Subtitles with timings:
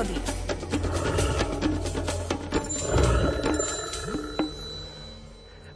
[0.00, 0.16] prírody.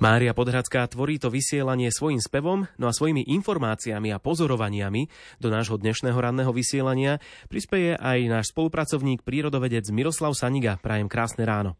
[0.00, 5.76] Mária Podhradská tvorí to vysielanie svojim spevom, no a svojimi informáciami a pozorovaniami do nášho
[5.76, 7.20] dnešného ranného vysielania
[7.52, 10.80] prispieje aj náš spolupracovník prírodovedec Miroslav Saniga.
[10.80, 11.76] Prajem krásne ráno.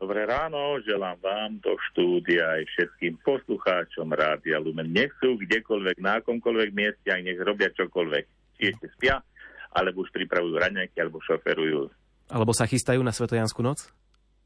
[0.00, 4.88] Dobré ráno, želám vám do štúdia aj všetkým poslucháčom Rádia Lumen.
[4.94, 8.24] Nech sú kdekoľvek, na akomkoľvek mieste, aj nech robia čokoľvek.
[8.56, 9.20] Či ešte spia,
[9.72, 11.92] alebo už pripravujú raňajky, alebo šoferujú.
[12.28, 13.88] Alebo sa chystajú na Svetojanskú noc?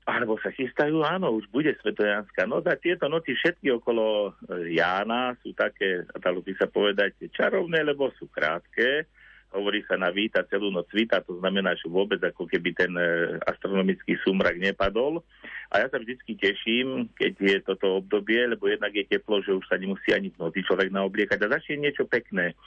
[0.03, 5.39] Alebo sa chystajú, áno, už bude Svetojanská noc a tieto noci všetky okolo e, Jána
[5.39, 9.07] sú také, dalo by sa povedať, čarovné, lebo sú krátke.
[9.55, 13.39] Hovorí sa na víta celú noc víta, to znamená, že vôbec ako keby ten e,
[13.47, 15.23] astronomický súmrak nepadol.
[15.71, 19.71] A ja sa vždycky teším, keď je toto obdobie, lebo jednak je teplo, že už
[19.71, 22.59] sa nemusí ani v noci človek naobliekať a začne niečo pekné.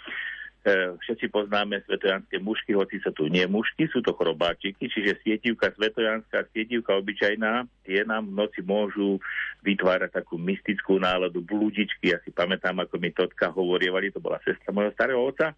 [0.65, 5.69] E, všetci poznáme svetojanské mušky, hoci sa tu nie mušky, sú to chrobáčiky, čiže sietivka
[5.69, 9.21] svetojanská, sietivka obyčajná, tie nám v noci môžu
[9.61, 12.09] vytvárať takú mystickú náladu, blúdičky.
[12.09, 15.53] Ja si pamätám, ako mi Totka hovorievali, to bola sestra môjho starého oca,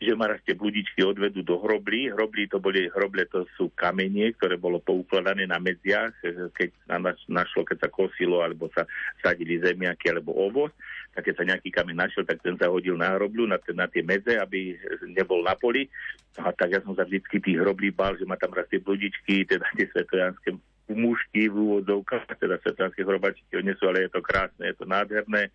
[0.00, 2.12] že ma tie bludičky odvedú do hroblí.
[2.12, 6.14] Hroblí to boli, hroble to sú kamenie, ktoré bolo poukladané na medziach,
[6.52, 6.96] keď sa
[7.28, 8.84] našlo, keď sa kosilo, alebo sa
[9.22, 10.72] sadili zemiaky, alebo ovoz,
[11.16, 14.04] tak keď sa nejaký kameň našiel, tak ten sa hodil na hrobľu, na, na tie
[14.04, 14.76] medze, aby
[15.08, 15.88] nebol na poli.
[16.36, 19.48] A tak ja som sa vždycky tých hroblí bál, že ma tam raz tie bludičky,
[19.48, 20.52] teda tie svetojanské
[20.92, 25.50] mužky v úvodzovkách, teda svetojanské hrobačiky odnesú, ale je to krásne, je to nádherné.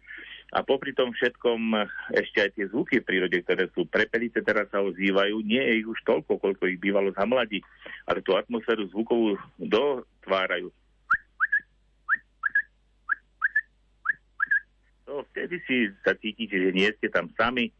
[0.51, 4.83] A popri tom všetkom ešte aj tie zvuky v prírode, ktoré sú prepelice, teraz sa
[4.83, 5.39] ozývajú.
[5.45, 7.63] Nie je ich už toľko, koľko ich bývalo za mladí,
[8.09, 10.73] ale tú atmosféru zvukovú dotvárajú.
[15.07, 17.71] To vtedy si sa cítite, že nie ste tam sami.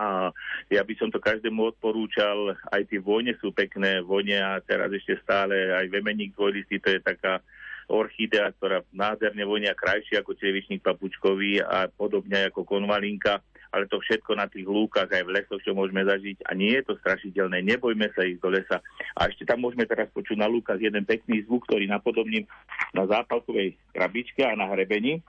[0.00, 0.32] A
[0.72, 5.20] ja by som to každému odporúčal, aj tie vône sú pekné, vône a teraz ešte
[5.20, 7.44] stále aj vemeník dvojlistý, to je taká
[7.90, 14.34] orchidea, ktorá nádherne vonia krajšie ako červičník papučkový a podobne ako konvalinka, ale to všetko
[14.38, 18.06] na tých lúkach aj v lesoch, čo môžeme zažiť a nie je to strašiteľné, nebojme
[18.14, 18.78] sa ísť do lesa.
[19.14, 22.46] A ešte tam môžeme teraz počuť na lúkach jeden pekný zvuk, ktorý napodobním
[22.94, 25.22] na zápalkovej krabičke a na hrebení.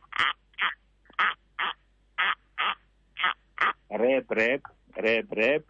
[3.91, 4.63] Rep, rep,
[4.97, 5.63] rep, rep.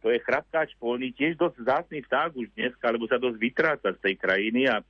[0.00, 4.00] To je chrapkáč polný, tiež dosť zásny vták už dneska, lebo sa dosť vytráca z
[4.00, 4.80] tej krajiny a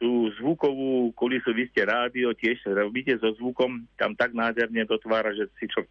[0.00, 5.52] tú zvukovú kulisu, vy ste rádio, tiež robíte so zvukom, tam tak nádherne dotvára, že
[5.60, 5.84] si čo,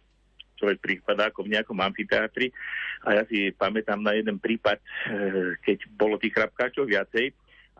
[0.58, 2.50] človek prípada ako v nejakom amfiteátri.
[3.06, 7.30] A ja si pamätám na jeden prípad, eh, keď bolo tých chrapkáčov viacej,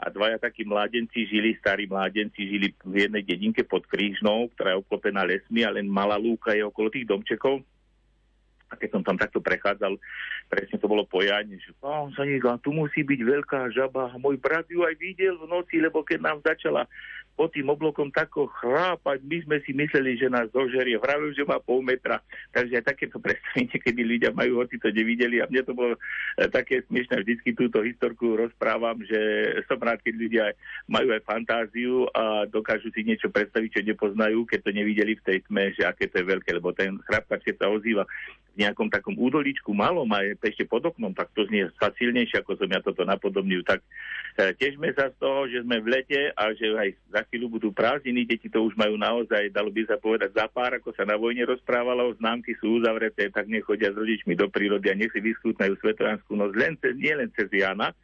[0.01, 4.81] a dvaja takí mládenci žili, starí mládenci žili v jednej dedinke pod Krížnou, ktorá je
[4.81, 7.61] obklopená lesmi a len malá lúka je okolo tých domčekov.
[8.71, 9.99] A keď som tam takto prechádzal,
[10.47, 14.15] presne to bolo pojanie, že pán Saníka, tu musí byť veľká žaba.
[14.17, 16.87] Môj brat ju aj videl v noci, lebo keď nám začala
[17.41, 19.25] pod tým oblokom tako chrápať.
[19.25, 21.01] My sme si mysleli, že nás zožerie.
[21.01, 22.21] Vravil, že má pol metra.
[22.53, 25.41] Takže aj takéto predstavenie, kedy ľudia majú, hoci to nevideli.
[25.41, 26.01] A mne to bolo e,
[26.53, 27.25] také smiešné.
[27.25, 29.17] Vždycky túto historku rozprávam, že
[29.65, 30.45] som rád, keď ľudia
[30.85, 35.39] majú aj fantáziu a dokážu si niečo predstaviť, čo nepoznajú, keď to nevideli v tej
[35.49, 36.53] tme, že aké to je veľké.
[36.53, 38.05] Lebo ten chrápkač, keď sa ozýva
[38.55, 42.59] v nejakom takom údoličku malom a je ešte pod oknom, tak to znie silnejšie, ako
[42.59, 43.63] som ja toto napodobnil.
[43.63, 43.81] Tak
[44.39, 47.69] e, težme sa z toho, že sme v lete a že aj za chvíľu budú
[47.71, 51.15] prázdniny, deti to už majú naozaj, dalo by sa povedať, za pár, ako sa na
[51.15, 55.79] vojne rozprávalo, známky sú uzavreté, tak nechodia s rodičmi do prírody a nech si vyskútnajú
[55.79, 57.95] Svetojanskú noc len cez, nie len cez Jana,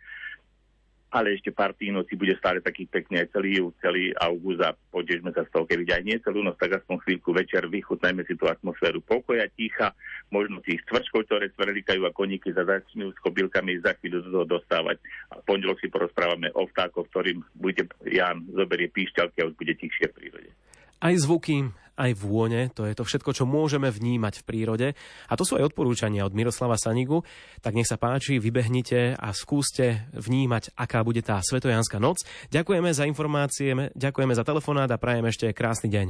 [1.07, 5.47] ale ešte tých nocí bude stále taký pekný aj celý, celý august a podežme sa
[5.47, 8.99] z toho, keď aj nie celú noc, tak aspoň chvíľku večer vychutnajme si tú atmosféru
[9.07, 9.95] pokoja, ticha,
[10.35, 14.47] možno tých stvrčkov, ktoré svrlikajú a koníky sa začnú s kobylkami za chvíľu do toho
[14.59, 14.99] dostávať.
[15.31, 20.11] A pondelok si porozprávame o vtákoch, ktorým bude Jan zoberie píšťalky a už bude tichšie
[20.11, 20.51] v prírode.
[20.99, 24.89] Aj zvuky, aj vône, to je to všetko, čo môžeme vnímať v prírode.
[25.27, 27.25] A to sú aj odporúčania od Miroslava Sanigu.
[27.65, 32.23] Tak nech sa páči, vybehnite a skúste vnímať, aká bude tá Svetojanská noc.
[32.53, 36.07] Ďakujeme za informácie, ďakujeme za telefonát a prajem ešte krásny deň.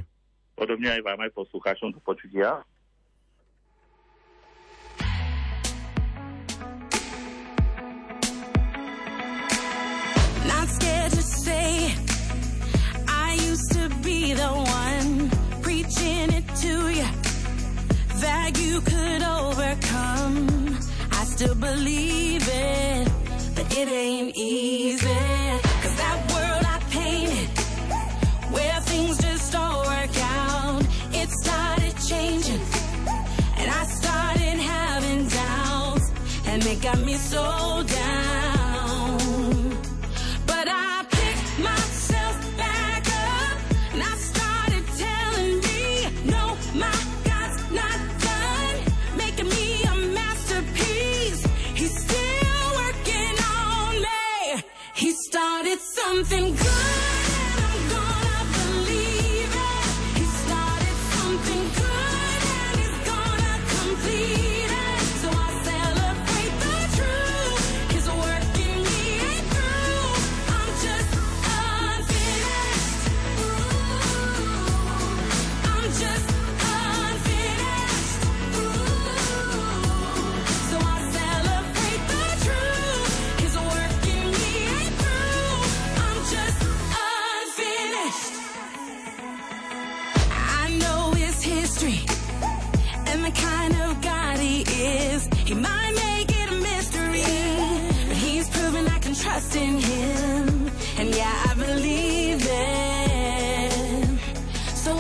[0.59, 2.65] Podobne aj vám, aj poslucháčom do počutia.
[37.31, 39.19] so down.
[40.47, 43.59] But I picked myself back up
[43.93, 45.83] and I started telling me,
[46.33, 46.97] no, my
[47.29, 48.77] God's not done
[49.17, 51.43] making me a masterpiece.
[51.75, 54.63] He's still working on me.
[54.95, 56.96] He started something good.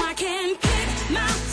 [0.08, 1.45] I can pick my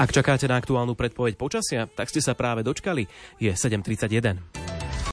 [0.00, 3.04] Ak čakáte na aktuálnu predpoveď počasia, tak ste sa práve dočkali.
[3.36, 4.69] Je 7.31.